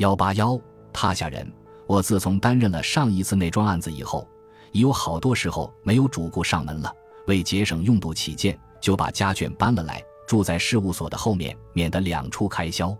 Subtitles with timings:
[0.00, 0.58] 幺八幺，
[0.94, 1.46] 踏下人。
[1.86, 4.26] 我自从担任了上一次那桩案子以后，
[4.72, 6.90] 已有好多时候没有主顾上门了。
[7.26, 12.96] 为节省用度起见，就把家眷搬了来，住在事务所的后面，免得两处开销。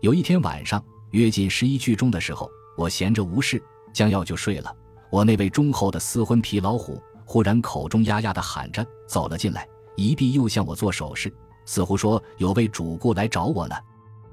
[0.00, 3.62] 有一天晚上，约近十一句钟的时候，我闲着无事，
[3.92, 4.76] 将要就睡了。
[5.10, 9.64] 我那位忠厚的私婚皮老虎忽然口中呀呀的喊着走了进来，
[9.94, 11.32] 一臂又向我做手势，
[11.66, 13.76] 似乎说有位主顾来找我呢。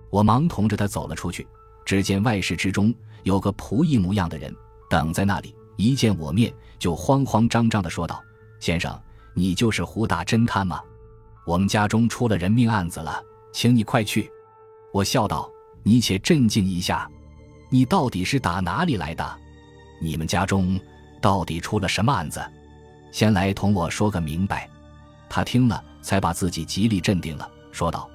[0.10, 1.48] 我忙同着他走了出去。
[1.90, 2.94] 只见外室之中
[3.24, 4.55] 有个仆役模样的人
[4.88, 8.23] 等在那里，一见我面就慌慌张张的说道
[8.62, 8.96] ：“先生，
[9.34, 10.80] 你就是胡大侦探吗？
[11.48, 13.20] 我们家中出了人命案子了，
[13.52, 14.32] 请你快去。”
[14.94, 15.49] 我笑道
[15.82, 17.10] ：“你且镇静一下，
[17.72, 19.27] 你到底是打哪里来的？
[19.99, 20.80] 你们家中
[21.20, 22.40] 到底出了什么案子？
[23.12, 24.70] 先来同我说个明白。”
[25.27, 28.08] 他听了，才把自己极力镇定了，说道：“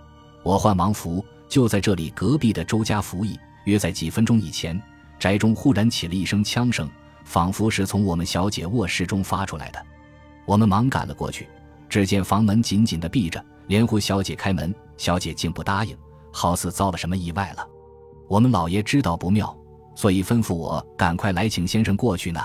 [0.45, 4.81] 我唤王福，就在这里隔壁的周家服役。”约在几分钟以前，
[5.19, 6.89] 宅中忽然起了一声枪声，
[7.25, 9.87] 仿佛是从我们小姐卧室中发出来的。
[10.47, 11.49] 我们忙赶了过去，
[11.89, 15.97] 只见房门紧紧地闭着，连呼小姐开门，小姐竟不答应，
[16.33, 17.67] 好似遭了什么意外了。
[18.29, 19.57] 我们老爷知道不妙，
[19.95, 22.41] 所以吩咐我赶快来请先生过去呢。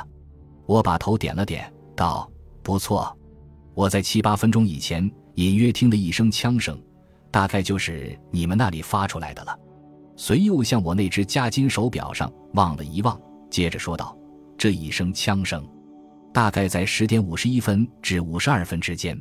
[0.65, 2.29] 我把头点了点，道
[2.61, 3.17] ：“不错，
[3.73, 6.81] 我在七八分钟以前隐约听了一声枪声，
[7.31, 9.57] 大概就是你们那里发出来的了。”
[10.21, 13.17] 随又向我那只夹金手表上望了一望，
[13.49, 14.15] 接着说道
[14.59, 15.65] ：“这一声枪声，
[16.33, 19.17] 大概在十点五十一分至五十二分之间。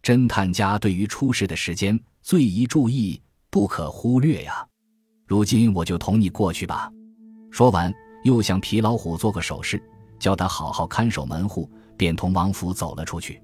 [0.00, 4.64] 侦探家对于出事的时间最宜注意，不可忽略呀。
[5.26, 6.88] 如今我就同你过去吧。”
[7.50, 7.92] 说完，
[8.22, 9.82] 又向皮老虎做个手势，
[10.20, 13.42] 叫他好好看守门户，便同王府走了出去。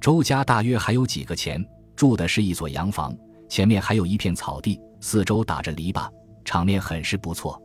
[0.00, 3.12] 周家大约还有几个钱，住的是一所洋房，
[3.48, 6.08] 前面还有一片草地，四周打着篱笆。
[6.48, 7.62] 场面很是不错，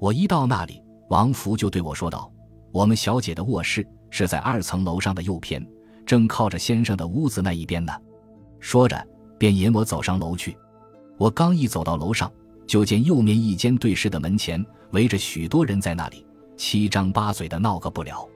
[0.00, 2.28] 我一到那里，王福就对我说道
[2.74, 5.64] ：“我们小姐的卧室是在二层楼上的右偏，
[6.04, 7.92] 正靠着先生的屋子那一边呢。”
[8.58, 9.00] 说着，
[9.38, 10.58] 便引我走上楼去。
[11.16, 12.28] 我刚一走到楼上，
[12.66, 18.28] 就见右面一间对视的门前围着许多人，在那里七张八嘴的闹个不了。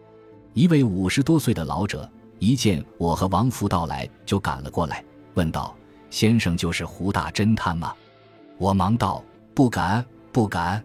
[0.55, 5.05] 一位五十多岁的老者一见我和王福到来，就赶了过来，
[5.35, 5.75] 问道
[6.11, 7.93] ：“先生就是胡大侦探吗？”
[8.57, 9.21] 我忙道。
[9.55, 10.83] 不敢，不敢！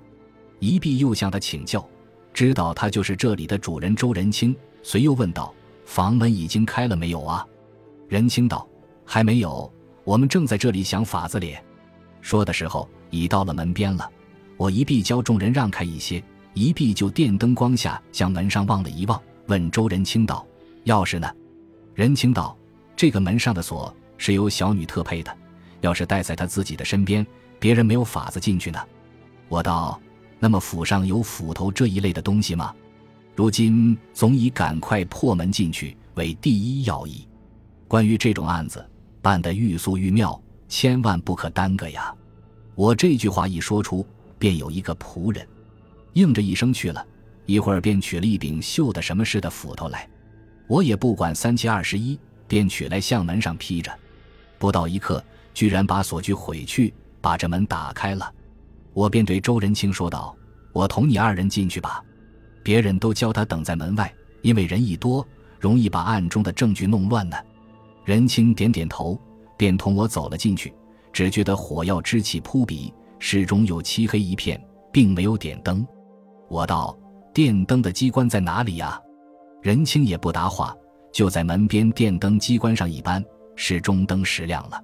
[0.60, 1.88] 一臂又向他请教，
[2.34, 5.54] 知道他就是这里的主人周仁清，随又问道
[5.86, 7.46] ：“房门已经开了没有啊？”
[8.10, 8.68] 仁清道
[9.06, 9.72] ：“还没有，
[10.04, 11.64] 我们正在这里想法子咧。”
[12.22, 14.10] 说的时候已到了门边了。
[14.58, 16.24] 我一臂教众人让开一些，
[16.54, 20.46] 一臂就电灯光下向门上望了一望，问周仁清道
[20.86, 21.32] ：“钥匙呢？”
[21.94, 22.58] 仁清道
[22.96, 25.32] ：“这个门上的锁是由小女特配的，
[25.82, 27.26] 钥匙带在她自己的身边。”
[27.60, 28.80] 别人没有法子进去呢，
[29.48, 30.00] 我道
[30.40, 32.74] ：“那么府上有斧头这一类的东西吗？
[33.36, 37.28] 如今总以赶快破门进去为第一要义。
[37.88, 38.86] 关于这种案子，
[39.22, 42.14] 办得愈速愈妙，千万不可耽搁呀！”
[42.76, 44.06] 我这句话一说出，
[44.38, 45.48] 便有一个仆人
[46.14, 47.06] 应着一声去了，
[47.46, 50.08] 一会儿便取了一柄锈的什么似的斧头来。
[50.68, 53.92] 我也不管三七二十一，便取来向门上劈着。
[54.58, 55.24] 不到一刻，
[55.54, 56.94] 居然把锁具毁去。
[57.26, 58.32] 把这门打开了，
[58.94, 60.38] 我便对周仁清说道
[60.72, 62.00] ：“我同你二人进去吧，
[62.64, 64.14] 别人都教他等在门外，
[64.44, 65.28] 因为人一多，
[65.60, 67.36] 容易把暗中的证据弄乱呢。”
[68.06, 69.20] 仁清点点头，
[69.58, 70.72] 便同我走了进去。
[71.12, 74.64] 只觉得火药之气扑鼻，室中有漆黑一片，
[74.94, 75.84] 并没有点灯。
[76.48, 76.96] 我道
[77.34, 79.02] ：“电灯的机关在哪里呀？”
[79.64, 80.78] 仁清也不答话，
[81.12, 83.26] 就在门边电灯机关上一扳，
[83.56, 84.80] 室中灯时亮了。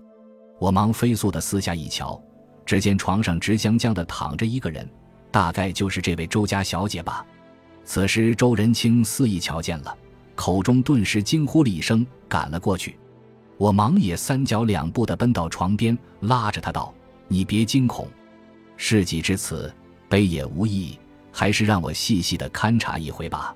[0.60, 2.20] 我忙飞速的四下一瞧。
[2.66, 4.88] 只见床上直僵僵的躺着一个人，
[5.30, 7.26] 大概就是这位周家小姐吧。
[7.84, 9.98] 此时周仁清肆意瞧见了，
[10.36, 12.98] 口中顿时惊呼了一声，赶了过去。
[13.58, 16.94] 我忙也三脚两步的奔到床边，拉着他道
[17.28, 18.08] ：“你别惊恐，
[18.78, 19.74] 事已至此，
[20.08, 20.98] 悲也无益，
[21.32, 23.56] 还是让我细细的勘察一回吧。”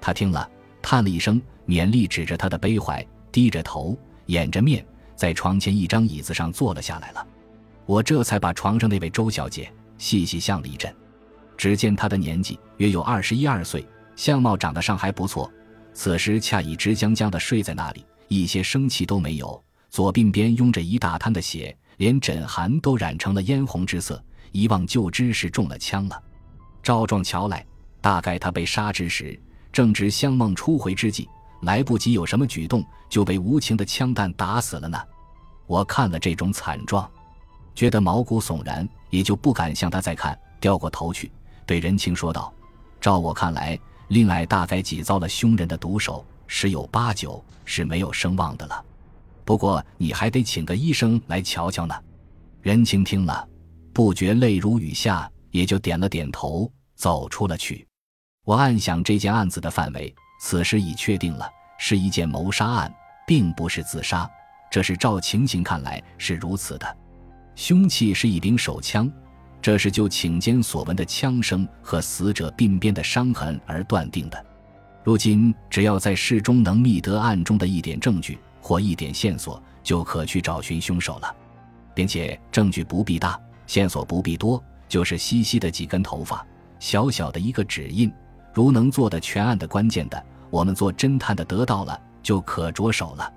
[0.00, 0.48] 他听了，
[0.82, 3.96] 叹了一声，勉力指着他的悲怀，低着头，
[4.26, 4.84] 掩着面，
[5.14, 7.26] 在床前一张椅子上坐了下来了。
[7.86, 10.94] 我这才把床上那位周小姐细细向了一阵，
[11.56, 13.86] 只见她的年纪约有二十一二岁，
[14.16, 15.50] 相貌长得尚还不错。
[15.94, 19.62] 此时恰已直僵僵地睡在那里，一些生气都没有。
[19.88, 24.22] 左鬓边拥着一大滩的血，连枕寒都染成了嫣红之色，
[24.52, 26.22] 一望就知是中了枪了。
[26.82, 27.64] 赵壮瞧来，
[28.00, 29.40] 大概他被杀之时
[29.72, 31.28] 正值香梦初回之际，
[31.62, 34.98] 来不及有什么举动，就被无情的枪弹打死了呢。
[35.66, 37.10] 我看了这种惨状。
[37.76, 41.30] 觉得毛骨悚然，也就不敢向他再看，掉过头去，
[41.66, 42.52] 对任清说道
[43.00, 43.78] ：“照我看来，
[44.08, 48.82] 令爱大概挤遭了凶人的毒手，十有八九是没有声望的了。
[49.44, 51.94] 不过你还得请个医生来瞧瞧呢。”
[52.62, 53.46] 任清听了，
[53.92, 57.86] 不觉泪如雨下，也就点了点头，走出了去。
[58.44, 62.92] 我暗想，这件案子的范围，此时已确定了，是一件谋杀案，
[63.26, 64.28] 并不是自杀。
[64.68, 66.96] 这是照情形看来是如此的。
[67.56, 69.10] 凶器是一柄手枪，
[69.62, 74.46] 这是就请间所闻的枪声和死者鬓边的伤痕而断定的。
[75.02, 81.34] 如今只要在事中能觅得案中的一点证据或一点线索，就可去找寻凶手了，
[81.94, 86.46] 并且证据不必大，线索不必多，就是稀稀的几根头发，
[86.78, 88.12] 小小的一个指印，
[88.52, 93.32] 如能做的全案的关键的，我们做侦探的得到了，就可着手了。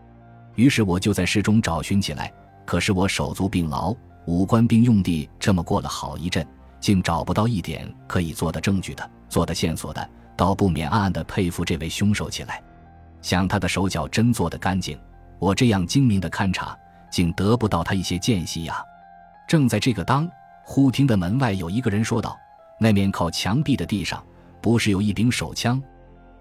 [0.55, 2.33] 于是我就在市中找寻起来，
[2.65, 3.95] 可是我手足并劳。
[4.29, 6.45] 五官兵用地这么过了好一阵，
[6.79, 12.61] 竟找不到一点可以做的证据的、做的线索的，倒不免暗暗的佩服这位凶手起来。
[13.23, 14.95] 想他的手脚真做得干净，
[15.39, 16.77] 我这样精明的勘察，
[17.09, 18.85] 竟得不到他一些间隙呀。
[19.47, 20.29] 正在这个当，
[20.63, 22.37] 忽听得门外有一个人说道
[22.79, 24.23] ：“那面靠墙壁的地上，
[24.61, 25.81] 不是有一柄手枪？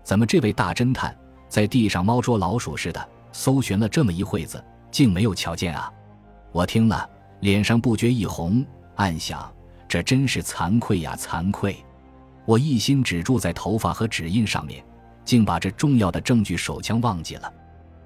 [0.05, 1.17] 怎么这位大侦探
[1.49, 5.91] 在地上猫捉老鼠似的搜寻了这么一会子，竟没有瞧见啊？”
[6.53, 7.09] 我听了。
[7.41, 8.65] 脸上不觉一红，
[8.97, 9.53] 暗想：
[9.89, 11.77] 这真是惭愧呀，惭愧！
[12.45, 14.85] 我一心只住在头发和指印上面，
[15.25, 17.53] 竟把这重要的证据手枪忘记了。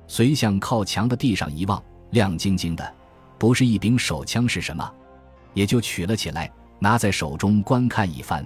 [0.07, 2.95] 随向靠墙的地上一望，亮晶晶的，
[3.39, 4.93] 不是一柄手枪是什么？
[5.55, 8.45] 也就取了起来，拿在手中观看一番，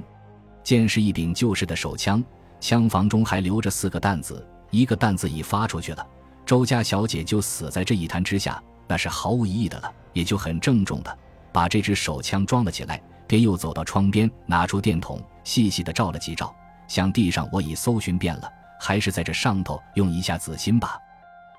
[0.62, 2.22] 见是一柄旧式的手枪，
[2.60, 6.06] 枪房中还留着四个弹子，一个弹子已发出去了。
[6.44, 8.62] 周家小姐就死在这一弹之下。
[8.88, 11.18] 那是毫无疑义的了，也就很郑重的
[11.52, 16.54] 把这支手枪装了起来，便又走到窗边，拿出电筒，细细的照了几照，
[16.86, 18.48] 想地上我已搜寻遍了，
[18.80, 20.98] 还是在这上头用一下子心吧。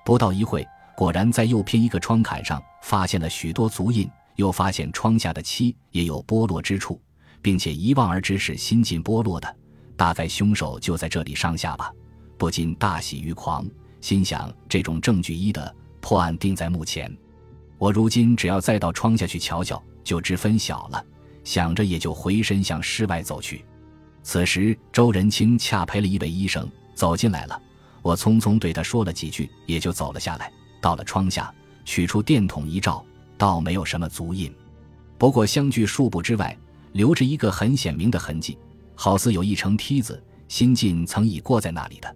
[0.04, 0.66] 不到一会，
[0.96, 7.00] 果然在右偏一个窗槛上发现了许多足印，又发现窗下的漆也有剥落之处，
[7.42, 9.56] 并且一望而知是新近剥落的，
[9.96, 11.92] 大概凶手就在这里上下吧，
[12.38, 13.68] 不禁大喜于狂，
[14.00, 15.74] 心想这种证据一的。
[16.00, 17.14] 破案定在目前，
[17.78, 21.04] 我如今只要再到窗下去瞧瞧，就知分晓了。
[21.44, 23.64] 想着，也就回身向室外走去。
[24.22, 27.60] 此时，周仁清恰陪了一位医生走进来了。
[28.02, 30.52] 我匆匆对他说了几句，也就走了下来。
[30.80, 31.52] 到了窗下，
[31.84, 33.04] 取出电筒一照，
[33.36, 34.54] 倒没有什么足印，
[35.16, 36.56] 不过相距数步之外，
[36.92, 38.58] 留着一个很显明的痕迹，
[38.94, 42.14] 好似有一层梯子，新近曾已过在那里的。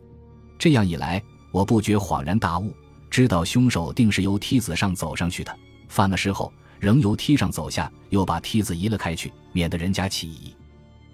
[0.58, 2.72] 这样一来，我不觉恍然大悟。
[3.12, 5.54] 知道凶手定是由梯子上走上去的，
[5.86, 6.50] 犯了事后
[6.80, 10.56] 仍由梯上走下，又把梯子移了开去，免得人家起疑。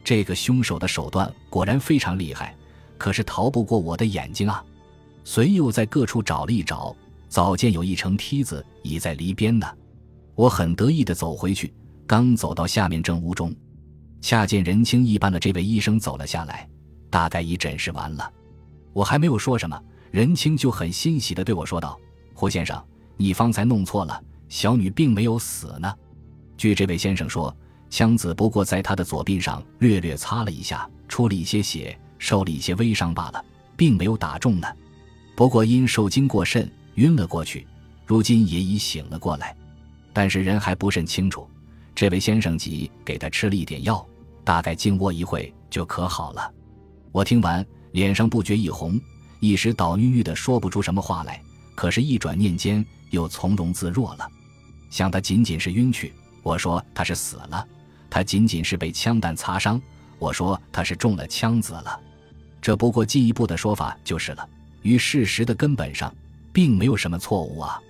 [0.05, 2.55] 这个凶手的手段果然非常厉害，
[2.97, 4.65] 可是逃不过我的眼睛啊！
[5.25, 6.95] 随又在各处找了一找，
[7.29, 9.67] 早见有一层梯子已在篱边呢。
[10.37, 11.75] 我很得意地走回去，
[12.07, 13.53] 刚走到下面正屋中，
[14.21, 16.69] 恰见人清一般的这位医生走了下来，
[17.11, 18.33] 大概已诊视完了。
[18.93, 19.77] 我还没有说什么。
[20.11, 21.99] 任清就很欣喜地对我说道
[22.35, 22.83] ：“胡先生，
[23.17, 25.93] 你方才弄错了，小女并没有死呢。
[26.57, 27.55] 据这位先生说，
[27.91, 33.45] 枪子不过在他的左臂上略略擦了一下，出了一些血，受了一些微伤罢了，
[33.77, 34.67] 并没有打中呢。
[35.37, 37.67] 不过因受惊过甚，晕了过去，
[38.07, 39.57] 如今也已醒了过来，
[40.13, 41.49] 但是人还不甚清楚。
[41.95, 44.05] 这位先生即给他吃了一点药，
[44.45, 46.53] 大概静卧一会就可好了。
[47.13, 48.99] 我听完，脸上不觉一红。”
[49.41, 51.41] 一时倒郁郁的说不出什么话来，
[51.75, 54.29] 可是，一转念间又从容自若了。
[54.91, 57.65] 想他仅仅是晕去，我说他是死了；
[58.11, 59.81] 他仅仅是被枪弹擦伤，
[60.19, 62.01] 我说他是中了枪子了。
[62.61, 64.49] 这不过进一步的说法就是了，
[64.83, 66.13] 于事实的根本上，
[66.53, 67.81] 并没有什么错误啊。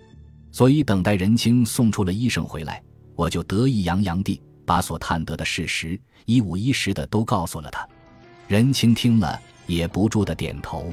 [0.52, 2.82] 所以等待任清送出了医生回来，
[3.14, 7.88] 我就得意洋洋地把所探得的事实一五一十的都告诉了他。
[8.46, 10.92] 任清听了，也不住的点头。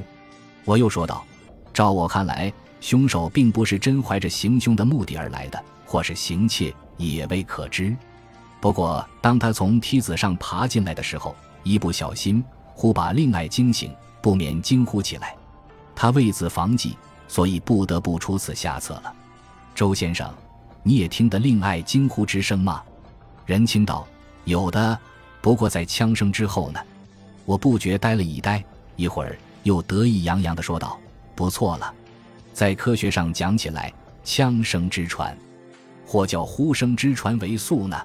[0.66, 1.24] 我又说道
[1.72, 7.96] ：“照我看来，凶手并不是真怀着行凶的目的而来的，或是行窃也未可知。
[8.60, 12.44] 不过，当他从梯子上爬进来的时候，一不小心，
[12.74, 15.36] 忽把令爱惊醒，不免惊呼起来。
[15.94, 19.14] 他为自防己，所以不得不出此下策了。
[19.72, 20.28] 周先生，
[20.82, 22.82] 你也听得令爱惊呼之声吗？”
[23.46, 24.04] 任清道
[24.44, 24.98] ：“有的，
[25.40, 26.80] 不过在枪声之后呢。”
[27.46, 28.64] 我不觉呆了一呆，
[28.96, 29.38] 一会儿。
[29.66, 30.96] 又得意洋洋地说道
[31.34, 31.92] ：“不错了，
[32.52, 33.92] 在科学上讲起来，
[34.22, 35.36] 枪声之传，
[36.06, 38.00] 或叫呼声之传为速呢。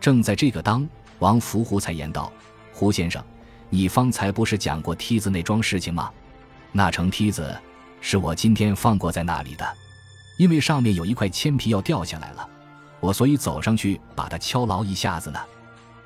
[0.00, 0.84] 正在这个当，
[1.20, 2.32] 王福胡才言道
[2.74, 3.22] ：“胡先生，
[3.70, 6.10] 你方才不是讲过梯子那桩事情吗？
[6.72, 7.56] 那层梯子
[8.00, 9.64] 是我今天放过在那里的，
[10.36, 12.48] 因为上面有一块铅皮要掉下来了，
[12.98, 15.38] 我所以走上去把它敲牢一下子呢。”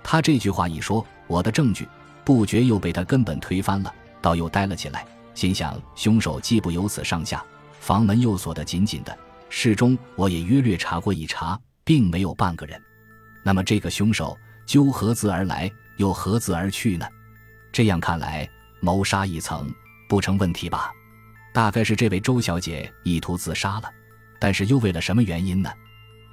[0.05, 1.89] 他这句话一说，我的证据
[2.27, 3.91] 不觉又被他根本推翻了，
[4.23, 7.45] 倒又呆了起来，心想：凶手既不由此上下，
[7.81, 9.19] 房门又锁得紧紧的，
[9.51, 12.81] 室中我也约略查过一查，并没有半个人。
[13.43, 17.07] 那么这个凶手究何自而来，又何自而去呢？
[17.73, 18.49] 这样看来，
[18.81, 19.69] 谋杀一层
[20.09, 20.93] 不成问题吧？
[21.53, 23.91] 大概是这位周小姐意图自杀了，
[24.39, 25.71] 但是又为了什么原因呢？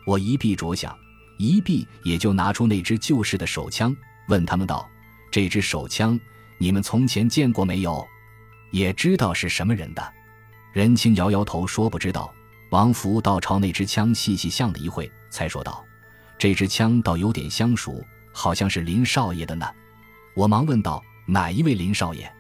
[0.06, 0.96] 我一臂着想。
[1.42, 3.96] 一臂也就拿出那支旧式的手枪，
[4.28, 4.86] 问他们道
[5.32, 6.20] ：“这支手枪
[6.60, 8.08] 你们从前见过没有？
[8.70, 10.14] 也知道是什么人的？”
[10.72, 12.32] 任青摇摇头说：“不知道。”
[12.70, 15.84] 王福倒朝那支枪细细想了一会，才说道
[16.38, 19.66] ：“这支枪倒有点相熟，好像是林少爷的呢。”
[20.38, 22.32] 我忙问道：“哪一位林少爷？”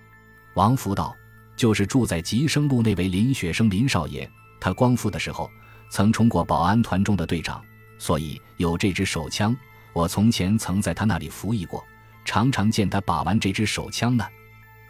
[0.53, 1.15] 王福道
[1.57, 4.29] ：“就是住在吉生路那位林雪生林少爷。
[4.59, 5.49] 他光复的时候，
[5.89, 7.59] 曾充过保安团中的队长。”
[7.97, 9.53] 所以有这支手枪，
[9.91, 11.83] 我从前曾在他那里服役过，
[12.29, 14.23] 常常见他把玩这支手枪呢。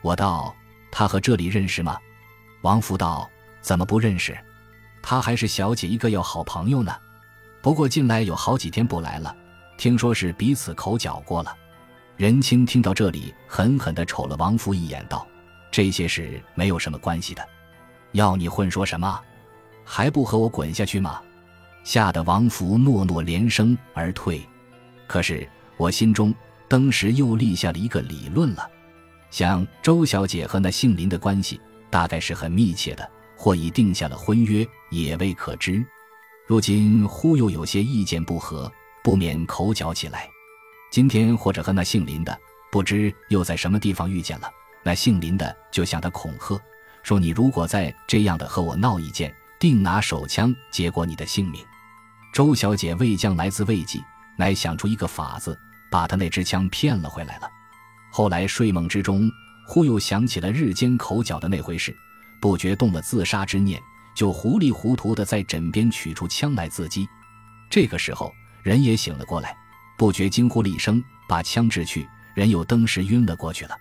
[0.01, 0.53] 我道
[0.91, 1.98] ：“他和这里认识吗？”
[2.63, 3.29] 王福道
[3.63, 4.38] ：“怎么不认识？
[5.01, 6.93] 他还是小姐一个要好朋友呢。
[7.62, 9.34] 不过近来有好几天不来了，
[9.77, 11.55] 听说是彼此口角过了。”
[12.17, 15.25] 任清听到这里，狠狠地瞅了王福一眼，道
[15.72, 17.48] ：“这些事没有什么关系的，
[18.12, 19.17] 要你混说什么？
[19.86, 21.22] 还不和我滚下去吗？”
[21.86, 24.46] 吓得王福诺诺连声而退，
[25.08, 26.36] 可是我心中
[26.69, 28.69] 当时又立下了一个理论了，
[29.31, 31.59] 想周小姐和那姓林的关系
[31.89, 35.83] 大概是很密切的，或已定下了婚约，也未可知。
[36.47, 38.71] 如今忽又有些意见不合，
[39.03, 40.29] 不免口角起来。
[40.91, 42.38] 今天或者和那姓林的
[42.71, 44.49] 不知又在什么地方遇见了，
[44.83, 46.61] 那姓林的就向他恐吓，
[47.03, 49.33] 说你如果再这样的和我闹意见。
[49.59, 51.61] 定拿手枪结果你的性命。
[52.31, 53.99] 周小姐未将来自慰藉，
[54.38, 55.59] 乃想出一个法子，
[55.89, 57.50] 把他那支枪骗了回来了。
[58.12, 59.29] 后来睡梦之中，
[59.67, 61.96] 忽又想起了日间口角的那回事，
[62.41, 63.79] 不觉动了自杀之念，
[64.15, 67.08] 就糊里糊涂的在枕边取出枪来自击。
[67.69, 69.55] 这个时候人也醒了过来，
[69.98, 73.77] 不觉惊呼了一声，把枪掷去，人又登时晕了过去了。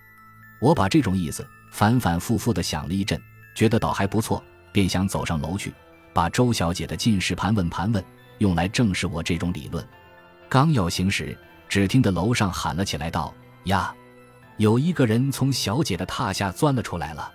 [0.61, 3.19] 我把这种意思反反复复的想了一阵，
[3.55, 4.43] 觉得倒还不错。
[4.71, 5.73] 便想走上楼去，
[6.13, 8.05] 把周小姐的近视盘问盘问，
[8.37, 9.83] 用来证实我这种理论。
[10.47, 11.35] 刚要行时，
[11.69, 13.33] 只听得楼上喊了起来，道
[13.65, 13.95] ：“呀，
[14.57, 17.31] 有一个人从小姐的榻下钻了出来了！”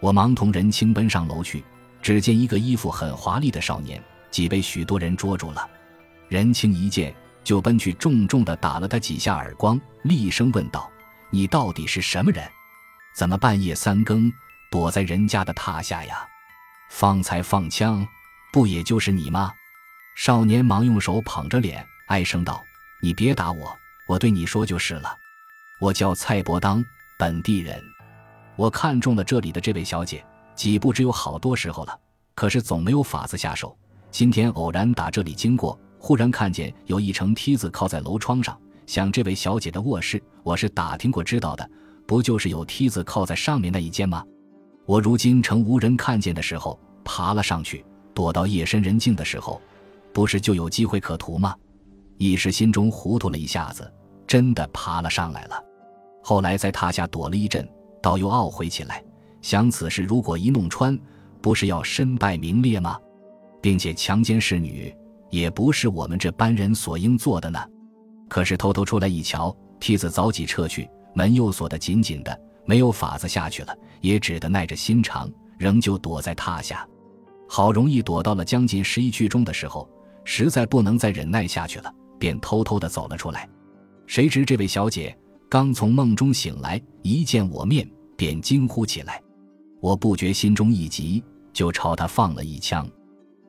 [0.00, 1.62] 我忙同人轻奔上楼去，
[2.02, 5.68] 只见一个衣服很华丽的少年，即被许多人捉住了。
[6.28, 7.14] 人轻一见，
[7.44, 10.90] 就奔去重重的打了他几下耳光，厉声问道
[11.30, 12.44] ：“你到底是什么人？
[13.14, 14.32] 怎么半夜三更
[14.70, 16.26] 躲在人家的榻下呀？”
[16.90, 18.06] 方才放枪，
[18.52, 19.52] 不也就是你吗？
[20.16, 22.64] 少年忙用手捧着脸，哀声道
[23.02, 23.76] ：“你别打我，
[24.08, 25.14] 我对你说就是了。
[25.80, 26.84] 我叫蔡伯当，
[27.18, 27.82] 本地人。
[28.56, 30.24] 我看中了这里的这位小姐，
[30.54, 31.98] 几步只有好多时候了，
[32.34, 33.76] 可是总没有法子下手。
[34.10, 41.68] 今天偶然打这里经过，忽然看见有一层梯子靠在楼窗上，想这位小姐的卧室，我是打听过知道的，
[42.06, 44.24] 不就是有梯子靠在上面那一间吗？”
[44.86, 47.84] 我如今趁无人看见的时候爬了上去，
[48.14, 49.60] 躲到夜深人静的时候，
[50.14, 51.54] 不是就有机会可图吗？
[52.18, 53.92] 一时心中糊涂了一下子，
[54.26, 55.62] 真的爬了上来了。
[56.22, 57.68] 后来在榻下躲了一阵，
[58.02, 59.02] 倒又懊悔起来，
[59.42, 60.98] 想此事如果一弄穿，
[61.40, 62.98] 不是要身败名裂吗？
[63.60, 64.94] 并且强奸侍女
[65.30, 67.58] 也不是我们这般人所应做的呢。
[68.28, 72.40] 可是偷偷出来一瞧，梯子早已撤去，门又锁得紧紧的。
[72.64, 76.84] 没有法子下去了，也只得耐着心肠，仍旧躲在榻下。
[77.48, 79.88] 好容易躲到了将近十一句中的时候，
[80.24, 83.48] 实在不能再忍耐下去了，便偷偷的走了出来。
[84.06, 85.16] 谁知这位小姐
[85.48, 89.22] 刚从梦中醒来，一见我面，便惊呼起来。
[89.80, 92.88] 我不觉心中一急，就朝她放了一枪。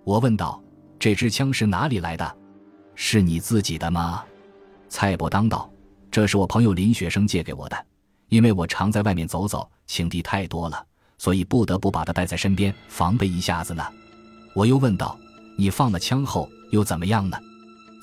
[0.03, 0.61] 我问道
[0.99, 2.37] ：“这支枪是哪里来的？
[2.95, 4.23] 是你自己的吗？”
[4.89, 5.69] 蔡伯当道
[6.09, 7.85] ：“这是我朋友林学生借给我的。”
[8.29, 10.85] 因为我常在外面走走，情敌太多了，
[11.17, 13.81] 所以不得不把他带在身边，防备一下子呢。
[14.53, 15.17] 我又问道
[15.57, 17.37] ：“你放了枪后又怎么样呢？”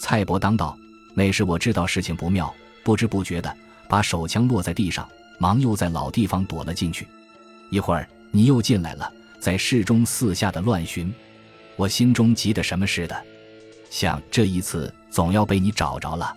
[0.04, 0.78] 蔡伯当道
[1.16, 3.56] ：“那时我知道事情不妙，不知不觉的
[3.88, 5.08] 把手枪落在地上，
[5.38, 7.08] 忙又在老地方躲了进去。
[7.70, 11.11] 一会儿你又进来了，在室中四下的乱寻，
[11.75, 13.25] 我心中急得什么似的，
[13.88, 16.37] 想这一次总要被你找着了，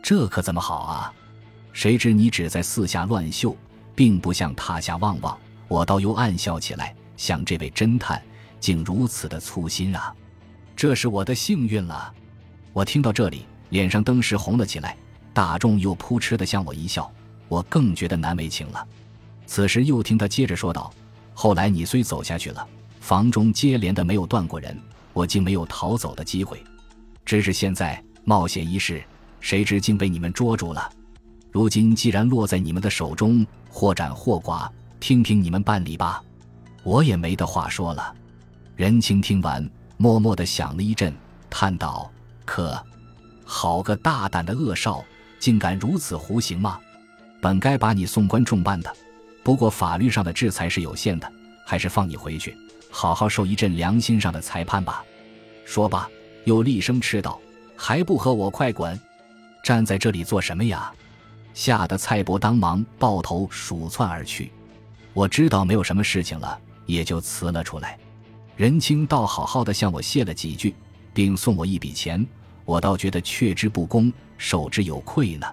[0.00, 1.12] 这可怎么好啊？
[1.72, 3.56] 谁知你只在四下乱嗅，
[3.92, 5.36] 并不向榻下望望。
[5.66, 8.22] 我倒又暗笑起来，想这位侦探
[8.60, 10.14] 竟如此的粗心啊！
[10.76, 12.14] 这是我的幸运了。
[12.72, 14.96] 我听到这里，脸上登时红了起来。
[15.32, 17.10] 大众又扑哧的向我一笑，
[17.48, 18.86] 我更觉得难为情了。
[19.46, 20.92] 此时又听他接着说道
[21.34, 22.66] ：“后来你虽走下去了，
[23.00, 24.76] 房中接连的没有断过人，
[25.12, 26.62] 我竟没有逃走的机会。
[27.24, 29.02] 只是现在冒险一试，
[29.40, 30.90] 谁知竟被你们捉住了。
[31.50, 36.22] 如今既然落在你们的手中，或斩或剐，听凭你们办理吧。”
[36.82, 38.14] 我也没得话说了。
[38.74, 41.14] 任清听完，默默的想了一阵，
[41.48, 42.10] 叹道
[42.44, 42.82] ：“可，
[43.44, 45.04] 好个大胆的恶少！”
[45.40, 46.78] 竟敢如此胡行吗？
[47.40, 48.94] 本该把你送官重办的，
[49.42, 51.32] 不过法律上的制裁是有限的，
[51.64, 52.54] 还是放你回去，
[52.90, 55.02] 好好受一阵良心上的裁判吧。
[55.64, 56.06] 说罢，
[56.44, 57.40] 又厉声斥道
[57.74, 59.00] ：“还不和我快滚！
[59.64, 60.92] 站在这里做什么呀？”
[61.54, 64.52] 吓得蔡伯当忙抱头鼠窜而去。
[65.14, 67.98] 我知道没有什么事情了，也就辞了出来。
[68.56, 70.74] 任清倒好好的向我谢了几句，
[71.20, 72.26] 并送我一笔钱。
[72.64, 75.46] 我倒觉得却之不恭，受之有愧呢。